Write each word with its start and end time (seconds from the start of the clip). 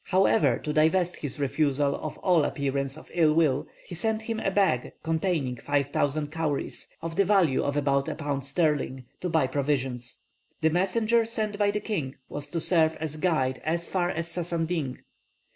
However, 0.05 0.57
to 0.57 0.73
divest 0.73 1.17
his 1.17 1.39
refusal 1.39 1.93
of 1.97 2.17
all 2.23 2.43
appearance 2.43 2.97
of 2.97 3.11
ill 3.13 3.35
will, 3.35 3.67
he 3.85 3.93
sent 3.93 4.23
him 4.23 4.39
a 4.39 4.49
bag 4.49 4.93
containing 5.03 5.57
5000 5.57 6.31
cowries, 6.31 6.87
of 7.03 7.15
the 7.15 7.23
value 7.23 7.61
of 7.61 7.77
about 7.77 8.09
a 8.09 8.15
pound 8.15 8.43
sterling, 8.47 9.05
to 9.19 9.29
buy 9.29 9.45
provisions. 9.45 10.21
The 10.61 10.71
messenger 10.71 11.23
sent 11.27 11.59
by 11.59 11.69
the 11.69 11.79
king 11.81 12.15
was 12.29 12.47
to 12.47 12.59
serve 12.59 12.97
as 12.99 13.17
guide 13.17 13.61
as 13.63 13.87
far 13.87 14.09
as 14.09 14.27
Sansanding. 14.27 15.03